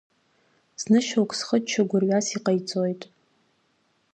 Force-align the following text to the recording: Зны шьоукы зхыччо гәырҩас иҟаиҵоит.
Зны 0.81 0.99
шьоукы 1.07 1.35
зхыччо 1.39 1.83
гәырҩас 1.89 2.27
иҟаиҵоит. 2.37 3.01